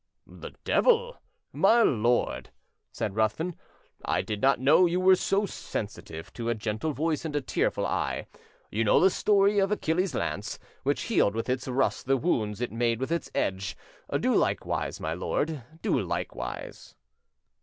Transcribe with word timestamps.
"The 0.25 0.53
devil! 0.63 1.19
my 1.53 1.83
lord," 1.83 2.49
said 2.91 3.15
Ruthven. 3.15 3.55
"I 4.03 4.23
did 4.23 4.41
not 4.41 4.59
know 4.59 4.87
you 4.87 4.99
were 4.99 5.15
so 5.15 5.45
sensitive 5.45 6.33
to 6.33 6.49
a 6.49 6.55
gentle 6.55 6.91
voice 6.91 7.23
and 7.23 7.35
a 7.35 7.39
tearful 7.41 7.85
eye; 7.85 8.25
you 8.71 8.83
know 8.83 8.99
the 8.99 9.11
story 9.11 9.59
of 9.59 9.71
Achilles' 9.71 10.15
lance, 10.15 10.57
which 10.81 11.03
healed 11.03 11.35
with 11.35 11.49
its 11.49 11.67
rust 11.67 12.07
the 12.07 12.17
wounds 12.17 12.61
it 12.61 12.71
made 12.71 12.99
with 12.99 13.11
its 13.11 13.29
edge: 13.35 13.77
do 14.19 14.33
likewise 14.33 14.99
my 14.99 15.13
lord, 15.13 15.63
do 15.83 15.99
likewise." 16.01 16.95